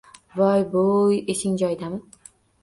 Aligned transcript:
Voy-bo`y, 0.37 1.19
esing 1.35 1.61
joyidami 1.63 2.01